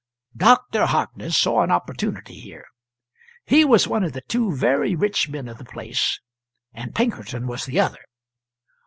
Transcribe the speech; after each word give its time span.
"Dr." 0.35 0.87
Harkness 0.87 1.37
saw 1.37 1.61
an 1.61 1.69
opportunity 1.69 2.33
here. 2.33 2.65
He 3.45 3.63
was 3.63 3.87
one 3.87 4.03
of 4.03 4.13
the 4.13 4.21
two 4.27 4.51
very 4.55 4.95
rich 4.95 5.29
men 5.29 5.47
of 5.47 5.59
the 5.59 5.63
place, 5.63 6.19
and 6.73 6.95
Pinkerton 6.95 7.45
was 7.45 7.65
the 7.67 7.79
other. 7.81 8.03